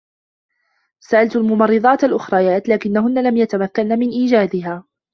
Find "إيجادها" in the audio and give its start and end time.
4.09-4.83